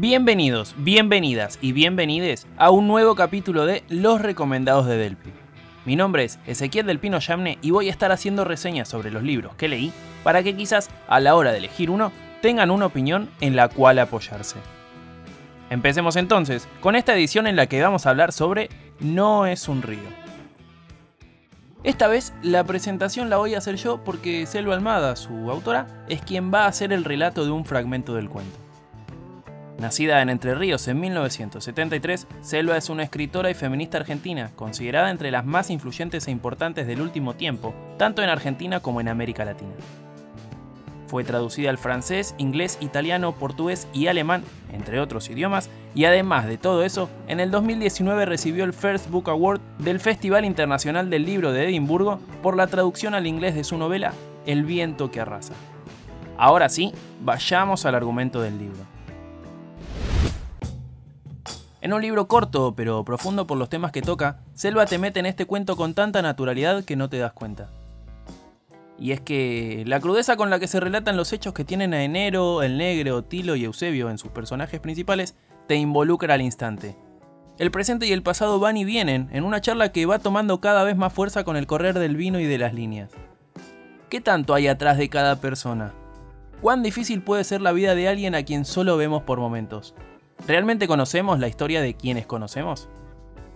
Bienvenidos, 0.00 0.76
bienvenidas 0.78 1.58
y 1.60 1.72
bienvenides 1.72 2.46
a 2.56 2.70
un 2.70 2.86
nuevo 2.86 3.16
capítulo 3.16 3.66
de 3.66 3.82
Los 3.88 4.20
Recomendados 4.20 4.86
de 4.86 4.96
Delphi. 4.96 5.32
Mi 5.84 5.96
nombre 5.96 6.22
es 6.22 6.38
Ezequiel 6.46 6.86
del 6.86 7.00
Pino 7.00 7.18
Yamne 7.18 7.58
y 7.62 7.72
voy 7.72 7.88
a 7.88 7.90
estar 7.90 8.12
haciendo 8.12 8.44
reseñas 8.44 8.88
sobre 8.88 9.10
los 9.10 9.24
libros 9.24 9.56
que 9.56 9.66
leí 9.66 9.92
para 10.22 10.44
que 10.44 10.54
quizás 10.54 10.88
a 11.08 11.18
la 11.18 11.34
hora 11.34 11.50
de 11.50 11.58
elegir 11.58 11.90
uno 11.90 12.12
tengan 12.40 12.70
una 12.70 12.86
opinión 12.86 13.28
en 13.40 13.56
la 13.56 13.68
cual 13.68 13.98
apoyarse. 13.98 14.58
Empecemos 15.68 16.14
entonces 16.14 16.68
con 16.80 16.94
esta 16.94 17.16
edición 17.16 17.48
en 17.48 17.56
la 17.56 17.66
que 17.66 17.82
vamos 17.82 18.06
a 18.06 18.10
hablar 18.10 18.32
sobre 18.32 18.68
No 19.00 19.46
es 19.46 19.68
un 19.68 19.82
río. 19.82 20.08
Esta 21.82 22.06
vez 22.06 22.34
la 22.44 22.62
presentación 22.62 23.30
la 23.30 23.38
voy 23.38 23.56
a 23.56 23.58
hacer 23.58 23.74
yo 23.74 24.04
porque 24.04 24.46
Selva 24.46 24.74
Almada, 24.74 25.16
su 25.16 25.50
autora, 25.50 26.04
es 26.08 26.22
quien 26.22 26.54
va 26.54 26.66
a 26.66 26.68
hacer 26.68 26.92
el 26.92 27.04
relato 27.04 27.44
de 27.44 27.50
un 27.50 27.64
fragmento 27.64 28.14
del 28.14 28.28
cuento. 28.28 28.67
Nacida 29.78 30.20
en 30.22 30.28
Entre 30.28 30.56
Ríos 30.56 30.88
en 30.88 30.98
1973, 30.98 32.26
Selva 32.40 32.76
es 32.76 32.90
una 32.90 33.04
escritora 33.04 33.48
y 33.48 33.54
feminista 33.54 33.98
argentina, 33.98 34.50
considerada 34.56 35.08
entre 35.08 35.30
las 35.30 35.46
más 35.46 35.70
influyentes 35.70 36.26
e 36.26 36.32
importantes 36.32 36.88
del 36.88 37.00
último 37.00 37.34
tiempo, 37.34 37.72
tanto 37.96 38.20
en 38.20 38.28
Argentina 38.28 38.80
como 38.80 39.00
en 39.00 39.06
América 39.06 39.44
Latina. 39.44 39.70
Fue 41.06 41.22
traducida 41.22 41.70
al 41.70 41.78
francés, 41.78 42.34
inglés, 42.38 42.76
italiano, 42.80 43.36
portugués 43.36 43.86
y 43.94 44.08
alemán, 44.08 44.42
entre 44.72 44.98
otros 44.98 45.30
idiomas, 45.30 45.70
y 45.94 46.06
además 46.06 46.48
de 46.48 46.58
todo 46.58 46.82
eso, 46.82 47.08
en 47.28 47.38
el 47.38 47.52
2019 47.52 48.26
recibió 48.26 48.64
el 48.64 48.72
First 48.72 49.08
Book 49.10 49.30
Award 49.30 49.60
del 49.78 50.00
Festival 50.00 50.44
Internacional 50.44 51.08
del 51.08 51.24
Libro 51.24 51.52
de 51.52 51.66
Edimburgo 51.66 52.18
por 52.42 52.56
la 52.56 52.66
traducción 52.66 53.14
al 53.14 53.28
inglés 53.28 53.54
de 53.54 53.62
su 53.62 53.78
novela 53.78 54.12
El 54.44 54.64
viento 54.64 55.12
que 55.12 55.20
arrasa. 55.20 55.54
Ahora 56.36 56.68
sí, 56.68 56.92
vayamos 57.20 57.86
al 57.86 57.94
argumento 57.94 58.42
del 58.42 58.58
libro. 58.58 58.97
En 61.88 61.94
un 61.94 62.02
libro 62.02 62.28
corto 62.28 62.74
pero 62.76 63.02
profundo 63.02 63.46
por 63.46 63.56
los 63.56 63.70
temas 63.70 63.92
que 63.92 64.02
toca, 64.02 64.40
Selva 64.52 64.84
te 64.84 64.98
mete 64.98 65.20
en 65.20 65.24
este 65.24 65.46
cuento 65.46 65.74
con 65.74 65.94
tanta 65.94 66.20
naturalidad 66.20 66.84
que 66.84 66.96
no 66.96 67.08
te 67.08 67.16
das 67.16 67.32
cuenta. 67.32 67.70
Y 68.98 69.12
es 69.12 69.22
que 69.22 69.84
la 69.86 69.98
crudeza 69.98 70.36
con 70.36 70.50
la 70.50 70.60
que 70.60 70.68
se 70.68 70.80
relatan 70.80 71.16
los 71.16 71.32
hechos 71.32 71.54
que 71.54 71.64
tienen 71.64 71.94
a 71.94 72.04
Enero, 72.04 72.62
el 72.62 72.76
Negro, 72.76 73.24
Tilo 73.24 73.56
y 73.56 73.64
Eusebio 73.64 74.10
en 74.10 74.18
sus 74.18 74.30
personajes 74.30 74.80
principales 74.80 75.34
te 75.66 75.76
involucra 75.76 76.34
al 76.34 76.42
instante. 76.42 76.94
El 77.58 77.70
presente 77.70 78.06
y 78.06 78.12
el 78.12 78.22
pasado 78.22 78.60
van 78.60 78.76
y 78.76 78.84
vienen 78.84 79.30
en 79.32 79.44
una 79.44 79.62
charla 79.62 79.90
que 79.90 80.04
va 80.04 80.18
tomando 80.18 80.60
cada 80.60 80.84
vez 80.84 80.94
más 80.94 81.14
fuerza 81.14 81.42
con 81.42 81.56
el 81.56 81.66
correr 81.66 81.98
del 81.98 82.16
vino 82.18 82.38
y 82.38 82.44
de 82.44 82.58
las 82.58 82.74
líneas. 82.74 83.12
¿Qué 84.10 84.20
tanto 84.20 84.52
hay 84.52 84.68
atrás 84.68 84.98
de 84.98 85.08
cada 85.08 85.40
persona? 85.40 85.94
¿Cuán 86.60 86.82
difícil 86.82 87.22
puede 87.22 87.44
ser 87.44 87.62
la 87.62 87.72
vida 87.72 87.94
de 87.94 88.08
alguien 88.08 88.34
a 88.34 88.42
quien 88.42 88.66
solo 88.66 88.98
vemos 88.98 89.22
por 89.22 89.40
momentos? 89.40 89.94
¿Realmente 90.46 90.88
conocemos 90.88 91.38
la 91.38 91.48
historia 91.48 91.82
de 91.82 91.94
quienes 91.94 92.26
conocemos? 92.26 92.88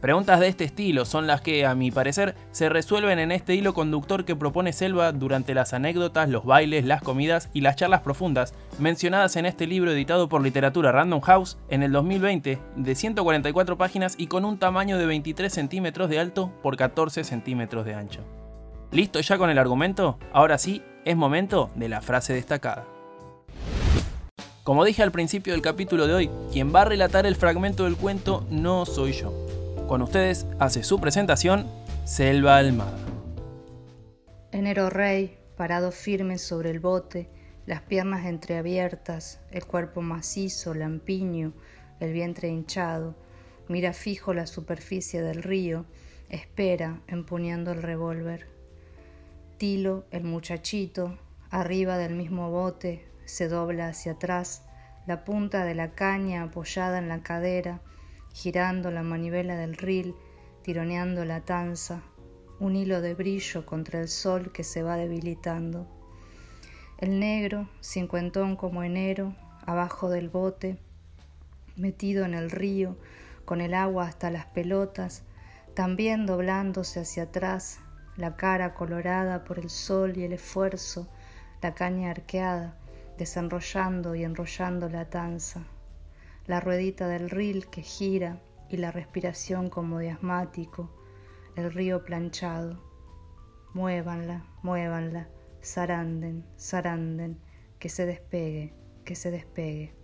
Preguntas 0.00 0.38
de 0.38 0.46
este 0.46 0.62
estilo 0.62 1.04
son 1.04 1.26
las 1.26 1.40
que, 1.40 1.66
a 1.66 1.74
mi 1.74 1.90
parecer, 1.90 2.36
se 2.52 2.68
resuelven 2.68 3.18
en 3.18 3.32
este 3.32 3.56
hilo 3.56 3.74
conductor 3.74 4.24
que 4.24 4.36
propone 4.36 4.72
Selva 4.72 5.10
durante 5.10 5.54
las 5.54 5.72
anécdotas, 5.72 6.28
los 6.28 6.44
bailes, 6.44 6.84
las 6.84 7.02
comidas 7.02 7.50
y 7.52 7.62
las 7.62 7.74
charlas 7.74 8.02
profundas 8.02 8.54
mencionadas 8.78 9.34
en 9.34 9.44
este 9.44 9.66
libro 9.66 9.90
editado 9.90 10.28
por 10.28 10.40
Literatura 10.40 10.92
Random 10.92 11.20
House 11.22 11.58
en 11.68 11.82
el 11.82 11.90
2020, 11.90 12.60
de 12.76 12.94
144 12.94 13.76
páginas 13.76 14.14
y 14.16 14.28
con 14.28 14.44
un 14.44 14.58
tamaño 14.58 14.98
de 14.98 15.06
23 15.06 15.52
centímetros 15.52 16.08
de 16.08 16.20
alto 16.20 16.52
por 16.62 16.76
14 16.76 17.24
centímetros 17.24 17.84
de 17.84 17.94
ancho. 17.94 18.20
¿Listo 18.92 19.20
ya 19.20 19.36
con 19.36 19.50
el 19.50 19.58
argumento? 19.58 20.16
Ahora 20.32 20.58
sí, 20.58 20.80
es 21.04 21.16
momento 21.16 21.70
de 21.74 21.88
la 21.88 22.00
frase 22.02 22.34
destacada. 22.34 22.86
Como 24.68 24.84
dije 24.84 25.02
al 25.02 25.12
principio 25.12 25.54
del 25.54 25.62
capítulo 25.62 26.06
de 26.06 26.12
hoy, 26.12 26.30
quien 26.52 26.74
va 26.74 26.82
a 26.82 26.84
relatar 26.84 27.24
el 27.24 27.36
fragmento 27.36 27.84
del 27.84 27.96
cuento 27.96 28.46
no 28.50 28.84
soy 28.84 29.12
yo 29.12 29.32
con 29.88 30.02
ustedes 30.02 30.46
hace 30.58 30.82
su 30.82 31.00
presentación 31.00 31.66
Selva 32.04 32.58
Almada. 32.58 32.98
Enero 34.52 34.90
Rey, 34.90 35.38
parado 35.56 35.90
firme 35.90 36.36
sobre 36.36 36.68
el 36.68 36.80
bote, 36.80 37.30
las 37.64 37.80
piernas 37.80 38.26
entreabiertas, 38.26 39.40
el 39.52 39.64
cuerpo 39.64 40.02
macizo, 40.02 40.74
lampiño, 40.74 41.54
el 41.98 42.12
vientre 42.12 42.48
hinchado, 42.48 43.14
mira 43.68 43.94
fijo 43.94 44.34
la 44.34 44.46
superficie 44.46 45.22
del 45.22 45.42
río, 45.42 45.86
espera 46.28 47.00
empuñando 47.06 47.72
el 47.72 47.80
revólver. 47.80 48.48
Tilo, 49.56 50.04
el 50.10 50.24
muchachito, 50.24 51.16
arriba 51.48 51.96
del 51.96 52.14
mismo 52.14 52.50
bote, 52.50 53.08
se 53.28 53.46
dobla 53.48 53.88
hacia 53.88 54.12
atrás, 54.12 54.62
la 55.06 55.24
punta 55.24 55.64
de 55.64 55.74
la 55.74 55.90
caña 55.90 56.42
apoyada 56.42 56.98
en 56.98 57.08
la 57.08 57.22
cadera, 57.22 57.80
girando 58.32 58.90
la 58.90 59.02
manivela 59.02 59.54
del 59.56 59.76
ril, 59.76 60.14
tironeando 60.62 61.26
la 61.26 61.42
tanza, 61.42 62.00
un 62.58 62.74
hilo 62.74 63.02
de 63.02 63.14
brillo 63.14 63.66
contra 63.66 64.00
el 64.00 64.08
sol 64.08 64.50
que 64.50 64.64
se 64.64 64.82
va 64.82 64.96
debilitando. 64.96 65.86
El 66.96 67.20
negro, 67.20 67.68
cincuentón 67.80 68.56
como 68.56 68.82
enero, 68.82 69.36
abajo 69.66 70.08
del 70.08 70.30
bote, 70.30 70.78
metido 71.76 72.24
en 72.24 72.32
el 72.32 72.50
río, 72.50 72.96
con 73.44 73.60
el 73.60 73.74
agua 73.74 74.06
hasta 74.06 74.30
las 74.30 74.46
pelotas, 74.46 75.22
también 75.74 76.24
doblándose 76.24 77.00
hacia 77.00 77.24
atrás, 77.24 77.80
la 78.16 78.36
cara 78.36 78.72
colorada 78.72 79.44
por 79.44 79.58
el 79.58 79.68
sol 79.68 80.16
y 80.16 80.24
el 80.24 80.32
esfuerzo, 80.32 81.06
la 81.60 81.74
caña 81.74 82.10
arqueada, 82.10 82.74
desenrollando 83.18 84.14
y 84.14 84.24
enrollando 84.24 84.88
la 84.88 85.10
tanza 85.10 85.66
la 86.48 86.60
ruedita 86.60 87.06
del 87.08 87.28
ril 87.28 87.68
que 87.68 87.82
gira 87.82 88.40
y 88.70 88.78
la 88.78 88.90
respiración 88.90 89.68
como 89.68 89.98
de 89.98 90.10
asmático, 90.10 90.90
el 91.56 91.70
río 91.70 92.04
planchado. 92.04 92.82
Muévanla, 93.74 94.46
muévanla, 94.62 95.28
zaranden, 95.62 96.46
zaranden, 96.58 97.38
que 97.78 97.90
se 97.90 98.06
despegue, 98.06 98.74
que 99.04 99.14
se 99.14 99.30
despegue. 99.30 99.94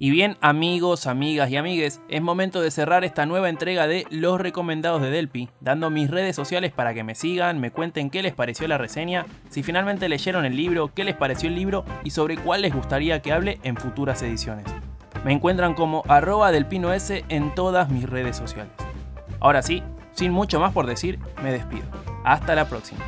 Y 0.00 0.10
bien, 0.10 0.36
amigos, 0.40 1.08
amigas 1.08 1.50
y 1.50 1.56
amigues, 1.56 2.00
es 2.08 2.22
momento 2.22 2.60
de 2.60 2.70
cerrar 2.70 3.02
esta 3.02 3.26
nueva 3.26 3.48
entrega 3.48 3.88
de 3.88 4.06
Los 4.10 4.40
Recomendados 4.40 5.02
de 5.02 5.10
Delpi, 5.10 5.48
dando 5.60 5.90
mis 5.90 6.08
redes 6.08 6.36
sociales 6.36 6.70
para 6.70 6.94
que 6.94 7.02
me 7.02 7.16
sigan, 7.16 7.58
me 7.58 7.72
cuenten 7.72 8.08
qué 8.08 8.22
les 8.22 8.32
pareció 8.32 8.68
la 8.68 8.78
reseña, 8.78 9.26
si 9.50 9.64
finalmente 9.64 10.08
leyeron 10.08 10.44
el 10.44 10.56
libro, 10.56 10.94
qué 10.94 11.02
les 11.02 11.16
pareció 11.16 11.48
el 11.48 11.56
libro 11.56 11.84
y 12.04 12.10
sobre 12.10 12.36
cuál 12.36 12.62
les 12.62 12.72
gustaría 12.72 13.20
que 13.22 13.32
hable 13.32 13.58
en 13.64 13.76
futuras 13.76 14.22
ediciones. 14.22 14.66
Me 15.24 15.32
encuentran 15.32 15.74
como 15.74 16.04
arroba 16.06 16.52
del 16.52 16.66
pino 16.66 16.92
S 16.92 17.24
en 17.28 17.52
todas 17.56 17.90
mis 17.90 18.08
redes 18.08 18.36
sociales. 18.36 18.72
Ahora 19.40 19.62
sí, 19.62 19.82
sin 20.12 20.30
mucho 20.30 20.60
más 20.60 20.72
por 20.72 20.86
decir, 20.86 21.18
me 21.42 21.50
despido. 21.50 21.86
Hasta 22.22 22.54
la 22.54 22.68
próxima. 22.68 23.04